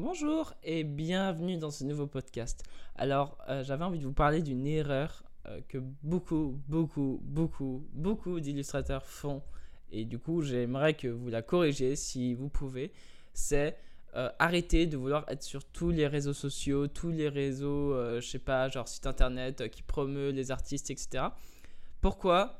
[0.00, 2.62] Bonjour et bienvenue dans ce nouveau podcast.
[2.94, 8.38] Alors, euh, j'avais envie de vous parler d'une erreur euh, que beaucoup, beaucoup, beaucoup, beaucoup
[8.38, 9.42] d'illustrateurs font.
[9.90, 12.92] Et du coup, j'aimerais que vous la corrigiez si vous pouvez.
[13.32, 13.76] C'est
[14.14, 18.38] euh, arrêter de vouloir être sur tous les réseaux sociaux, tous les réseaux, je sais
[18.38, 21.24] pas, genre site internet qui promeut les artistes, etc.
[22.00, 22.56] Pourquoi?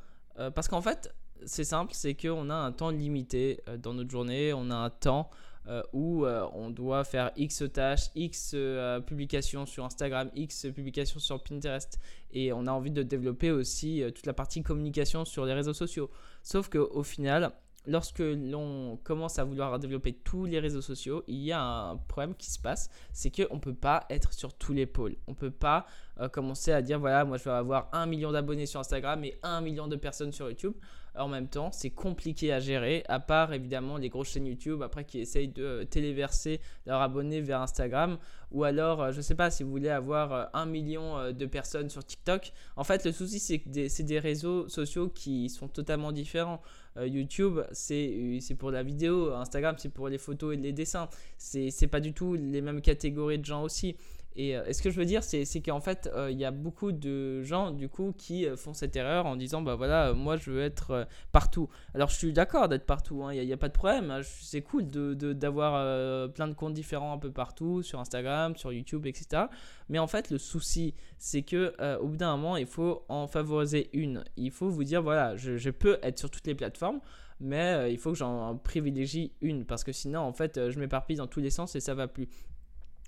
[0.56, 1.14] Parce qu'en fait,
[1.46, 5.30] c'est simple, c'est qu'on a un temps limité dans notre journée, on a un temps
[5.68, 11.20] euh, où euh, on doit faire X tâches, X euh, publications sur Instagram, X publications
[11.20, 12.00] sur Pinterest.
[12.32, 16.10] Et on a envie de développer aussi toute la partie communication sur les réseaux sociaux.
[16.42, 17.52] Sauf qu'au final,
[17.86, 22.34] lorsque l'on commence à vouloir développer tous les réseaux sociaux, il y a un problème
[22.34, 25.16] qui se passe, c'est qu'on ne peut pas être sur tous les pôles.
[25.26, 25.86] On ne peut pas
[26.32, 29.60] commencer à dire, voilà, moi je vais avoir un million d'abonnés sur Instagram et un
[29.62, 30.74] million de personnes sur YouTube
[31.18, 35.04] en même temps, c'est compliqué à gérer, à part évidemment les grosses chaînes YouTube après
[35.04, 38.18] qui essayent de euh, téléverser leurs abonnés vers Instagram.
[38.50, 41.46] Ou alors, euh, je ne sais pas, si vous voulez avoir euh, un million de
[41.46, 42.52] personnes sur TikTok.
[42.76, 46.62] En fait, le souci, c'est que c'est des réseaux sociaux qui sont totalement différents.
[47.00, 49.32] YouTube, c'est pour la vidéo.
[49.34, 51.08] Instagram, c'est pour les photos et les dessins.
[51.36, 53.96] C'est pas du tout les mêmes catégories de gens aussi.
[54.38, 56.92] Euh, et, ce que je veux dire, c'est qu'en fait, euh, il y a beaucoup
[56.92, 60.50] de gens, du coup, qui euh, font cette erreur en disant, bah voilà, moi, je
[60.50, 61.68] veux être partout.
[61.94, 64.10] Alors, je suis d'accord d'être partout, il hein, n'y a, pas de problème.
[64.10, 68.72] Hein, c'est cool d'avoir de, plein de comptes différents un peu partout, sur Instagram, sur
[68.72, 69.44] YouTube, etc.
[69.88, 73.90] Mais en fait, le souci, c'est que au bout d'un moment, il faut en favoriser
[73.92, 74.24] une.
[74.36, 77.00] Il faut vous dire, voilà, je, je peux être sur toutes les plateformes
[77.40, 81.28] mais il faut que j'en privilégie une parce que sinon en fait je m'éparpille dans
[81.28, 82.28] tous les sens et ça va plus.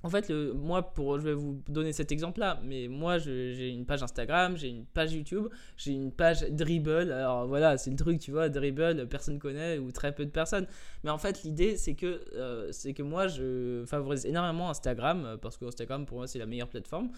[0.02, 4.56] En fait, moi, je vais vous donner cet exemple-là, mais moi, j'ai une page Instagram,
[4.56, 7.12] j'ai une page YouTube, j'ai une page Dribble.
[7.12, 10.66] Alors voilà, c'est le truc, tu vois, Dribble, personne connaît ou très peu de personnes.
[11.04, 15.66] Mais en fait, l'idée, c'est que, euh, moi, je favorise énormément Instagram, euh, parce que
[15.66, 17.10] Instagram, pour moi, c'est la meilleure plateforme.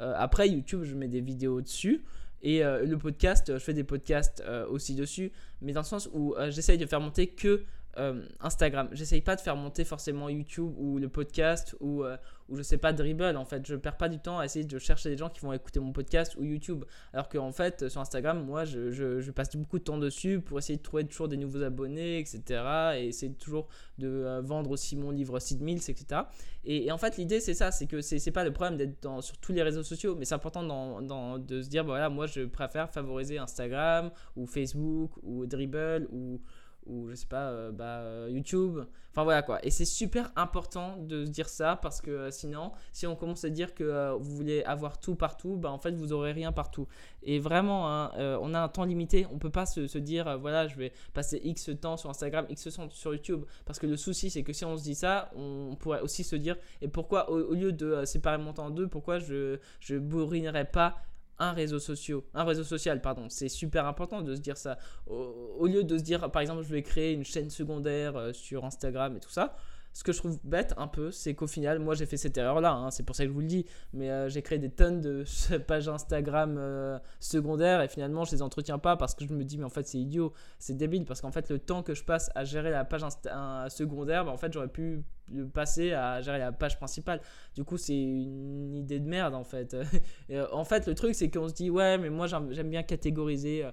[0.00, 2.04] Euh, après, YouTube, je mets des vidéos dessus.
[2.42, 5.32] Et le podcast, je fais des podcasts aussi dessus,
[5.62, 7.64] mais dans le sens où j'essaye de faire monter que
[7.98, 8.88] euh, Instagram.
[8.92, 12.16] J'essaye pas de faire monter forcément YouTube ou le podcast ou, euh,
[12.48, 13.36] ou je sais pas Dribble.
[13.36, 15.52] En fait, je perds pas du temps à essayer de chercher des gens qui vont
[15.52, 16.84] écouter mon podcast ou YouTube.
[17.12, 20.82] Alors qu'en fait, sur Instagram, moi, je, passe beaucoup de temps dessus pour essayer de
[20.82, 22.62] trouver toujours des nouveaux abonnés, etc.
[22.96, 23.68] Et essayer toujours
[23.98, 26.22] de euh, vendre aussi mon livre Seed Mills, etc.
[26.64, 29.52] Et, en fait, l'idée, c'est ça c'est que c'est pas le problème d'être sur tous
[29.52, 30.62] les réseaux sociaux, mais c'est important
[31.38, 36.40] de se dire, voilà, moi, je préfère favoriser Instagram ou Facebook ou Dribble ou
[36.86, 38.80] ou je sais pas, euh, bah, euh, YouTube.
[39.12, 39.64] Enfin voilà quoi.
[39.64, 43.50] Et c'est super important de dire ça parce que euh, sinon, si on commence à
[43.50, 46.86] dire que vous voulez avoir tout partout, bah en fait vous aurez rien partout.
[47.22, 49.26] Et vraiment, hein, on a un temps limité.
[49.32, 52.90] On peut pas se, dire voilà, je vais passer X temps sur Instagram, X temps
[52.90, 53.44] sur YouTube.
[53.64, 56.36] Parce que le souci, c'est que si on se dit ça, on pourrait aussi se
[56.36, 60.66] dire et pourquoi au, lieu de séparer mon temps en deux, pourquoi je je bourrinerais
[60.66, 60.96] pas
[61.38, 63.26] un réseau social, un réseau social, pardon.
[63.28, 64.78] C'est super important de se dire ça.
[65.06, 68.64] Au, lieu de se dire, par exemple, je vais créer une chaîne secondaire euh, sur
[68.64, 69.56] Instagram et tout ça.
[69.96, 72.70] Ce que je trouve bête un peu, c'est qu'au final, moi j'ai fait cette erreur-là,
[72.70, 73.64] hein, c'est pour ça que je vous le dis,
[73.94, 75.24] mais euh, j'ai créé des tonnes de
[75.66, 79.56] pages Instagram euh, secondaires et finalement je les entretiens pas parce que je me dis,
[79.56, 82.30] mais en fait c'est idiot, c'est débile parce qu'en fait le temps que je passe
[82.34, 83.04] à gérer la page
[83.70, 85.02] secondaire, bah, en fait j'aurais pu
[85.54, 87.20] passer à gérer la page principale.
[87.54, 89.76] Du coup, c'est une idée de merde en fait.
[90.30, 93.64] Euh, en fait, le truc, c'est qu'on se dit, ouais, mais moi j'aime bien catégoriser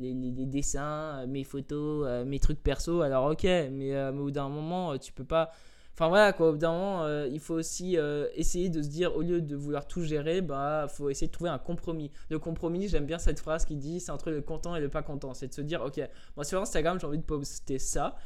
[0.00, 3.02] euh, les, dessins, euh, mes photos, mes trucs perso.
[3.02, 5.50] Alors, ok, mais, au bout d'un moment, tu peux pas.
[5.94, 7.98] Enfin voilà quoi, au bout d'un moment, il faut aussi
[8.34, 11.50] essayer de se dire, au lieu de vouloir tout gérer, bah faut essayer de trouver
[11.50, 12.10] un compromis.
[12.30, 15.02] Le compromis, j'aime bien cette phrase qui dit, c'est entre le content et le pas
[15.02, 15.34] content.
[15.34, 16.00] C'est de se dire, ok,
[16.34, 18.16] moi sur Instagram, j'ai envie de poster ça,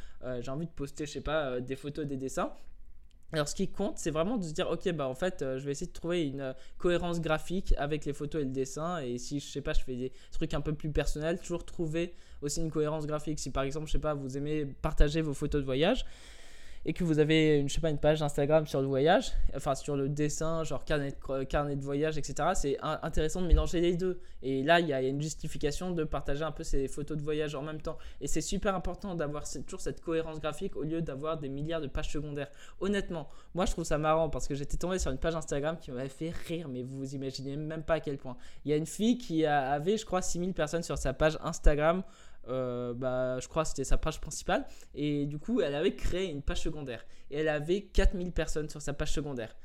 [0.41, 2.53] j'ai envie de poster, je sais pas, des photos, des dessins.
[3.33, 5.65] Alors, ce qui compte, c'est vraiment de se dire, ok, bah en fait, euh, je
[5.65, 9.01] vais essayer de trouver une euh, cohérence graphique avec les photos et le dessin.
[9.01, 12.15] Et si, je sais pas, je fais des trucs un peu plus personnels, toujours trouver
[12.41, 13.41] aussi une cohérence graphique.
[13.41, 16.05] Si par exemple, je sais pas, vous aimez partager vos photos de voyage,
[16.89, 19.75] et que vous avez une, je sais pas, une page Instagram sur le voyage, enfin
[19.75, 23.97] sur le dessin, genre carnet de, carnet de voyage, etc., c'est intéressant de mélanger les
[23.97, 24.21] deux.
[24.41, 27.57] Et là, il y a une justification de partager un peu ces photos de voyage
[27.57, 27.99] en même temps.
[28.21, 31.89] Et c'est super important d'avoir toujours cette cohérence graphique au lieu d'avoir des milliards de
[31.89, 32.53] pages secondaires.
[32.81, 35.91] Honnêtement, moi je trouve ça marrant parce que j'étais tombé sur une page Instagram qui
[35.91, 38.37] m'avait fait rire, mais vous vous imaginez même pas à quel point.
[38.65, 42.05] Il y a une fille qui avait, je crois, 6000 personnes sur sa page Instagram
[42.49, 44.67] euh, bah, je crois que c'était sa page principale.
[44.95, 47.05] Et du coup, elle avait créé une page secondaire.
[47.31, 49.57] Et elle avait 4000 personnes sur sa page secondaire.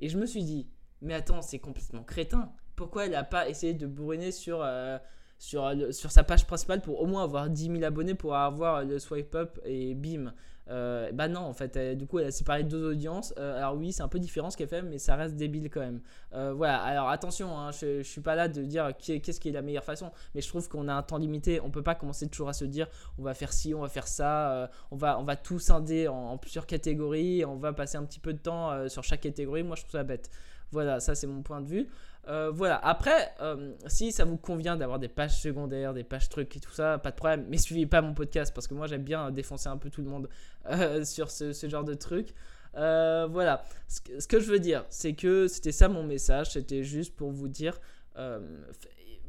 [0.00, 0.68] Et je me suis dit,
[1.00, 2.52] mais attends, c'est complètement crétin.
[2.76, 4.98] Pourquoi elle n'a pas essayé de bourriner sur, euh,
[5.44, 8.98] sur, sur sa page principale pour au moins avoir 10 000 abonnés pour avoir le
[8.98, 10.32] swipe up et bim
[10.70, 13.34] Euh, bah non, en fait, du coup, elle a séparé deux audiences.
[13.38, 15.80] Euh, alors oui, c'est un peu différent ce qu'elle fait, mais ça reste débile quand
[15.80, 16.00] même.
[16.32, 19.52] Euh, voilà, alors attention, hein, je, je suis pas là de dire qu'est-ce qui est
[19.52, 21.60] la meilleure façon, mais je trouve qu'on a un temps limité.
[21.60, 22.88] On peut pas commencer toujours à se dire
[23.18, 26.38] on va faire ci, on va faire ça, on, va, on va tout scinder en,
[26.38, 29.64] plusieurs catégories, on va passer un petit peu de temps sur chaque catégorie.
[29.64, 30.30] Moi, je trouve ça bête.
[30.72, 31.88] Voilà, ça c'est mon point de vue.
[32.28, 36.56] Euh, voilà, après, euh, si ça vous convient d'avoir des pages secondaires, des pages trucs
[36.56, 39.02] et tout ça, pas de problème, mais suivez pas mon podcast parce que moi j'aime
[39.02, 40.28] bien défoncer un peu tout le monde
[40.70, 42.34] euh, sur ce, genre de trucs.
[42.74, 47.30] voilà, ce que, je veux dire, c'est que c'était ça mon message, c'était juste pour
[47.30, 47.78] vous dire,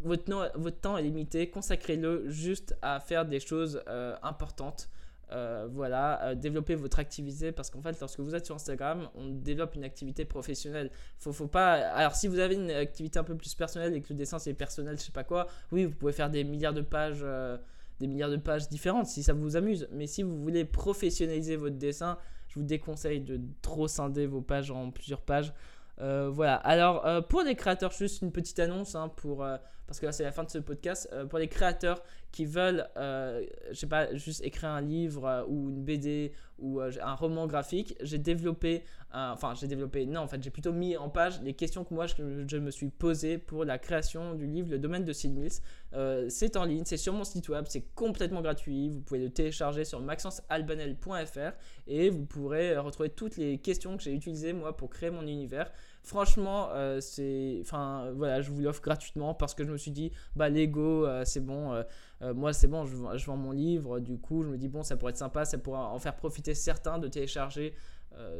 [0.03, 3.81] votre, votre temps est limité, consacrez-le juste à faire des choses
[4.23, 4.89] importantes.
[5.31, 9.30] Euh, voilà, euh, développer votre activité parce qu'en fait, lorsque vous êtes sur Instagram, on
[9.30, 10.92] développe une activité professionnelle.
[11.18, 11.74] Faut, faut pas.
[11.74, 14.54] Alors, si vous avez une activité un peu plus personnelle et que le dessin c'est
[14.54, 17.57] personnel, je sais pas quoi, oui, vous pouvez faire des milliards de pages, euh,
[18.00, 19.88] des milliards de pages différentes si ça vous amuse.
[19.92, 24.69] Mais si vous voulez professionnaliser votre dessin, je vous déconseille de trop scinder vos pages
[24.69, 25.54] en plusieurs pages.
[25.97, 26.56] Voilà.
[26.56, 29.45] Alors, pour les créateurs, juste une petite annonce hein, pour
[29.88, 32.01] parce que là c'est la fin de ce podcast, euh, pour les créateurs
[32.31, 36.80] qui veulent, euh, je sais pas, juste écrire un livre euh, ou une BD ou
[36.80, 41.10] un roman graphique, j'ai développé, enfin j'ai développé, non en fait j'ai plutôt mis en
[41.10, 44.80] page les questions que moi je, me suis posées pour la création du livre Le
[44.80, 46.30] domaine de Sid Mills.
[46.30, 49.86] c'est en ligne, c'est sur mon site web, c'est complètement gratuit, vous pouvez le télécharger
[49.86, 51.54] sur maxencealbanel.fr
[51.88, 55.72] et vous pourrez retrouver toutes les questions que j'ai utilisées moi pour créer mon univers.
[56.04, 60.12] Franchement, euh, c'est, enfin, voilà, je vous l'offre gratuitement parce que je me suis dit,
[60.36, 61.84] bah, Lego, euh, c'est bon,
[62.21, 64.00] euh, moi, c'est bon, je, vends mon livre.
[64.00, 66.53] Du coup, je me dis, bon, ça pourrait être sympa, ça pourrait en faire profiter
[66.53, 67.73] certains de télécharger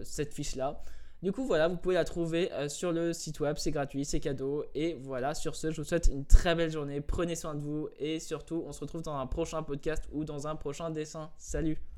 [0.04, 0.80] cette fiche-là.
[1.22, 4.64] Du coup, voilà, vous pouvez la trouver sur le site web, c'est gratuit, c'est cadeau.
[4.74, 7.02] Et voilà, sur ce, je vous souhaite une très belle journée.
[7.02, 10.48] Prenez soin de vous et surtout, on se retrouve dans un prochain podcast ou dans
[10.48, 11.30] un prochain dessin.
[11.38, 11.95] Salut!